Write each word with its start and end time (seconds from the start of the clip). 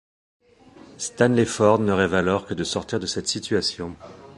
Stanley 0.97 1.45
Ford 1.45 1.77
ne 1.79 1.91
rêve 1.91 2.15
alors 2.15 2.47
que 2.47 2.55
de 2.55 2.63
sortir 2.63 2.99
de 2.99 3.05
cette 3.05 3.27
situation. 3.27 3.95